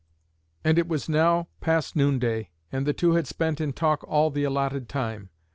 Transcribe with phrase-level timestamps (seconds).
[0.63, 4.45] And it was now past noonday, and the two had spent in talk all the
[4.45, 5.29] allotted time.